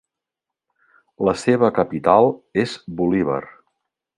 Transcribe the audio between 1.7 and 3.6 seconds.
capital és Bolívar.